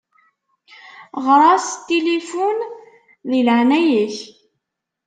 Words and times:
Ɣeṛ-as 1.25 1.65
s 1.69 1.73
tilifun 1.87 2.57
di 3.29 3.39
leɛnaya-k. 3.47 4.15